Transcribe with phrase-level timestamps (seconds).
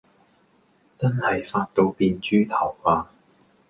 [0.97, 3.05] 真係發到變豬頭呀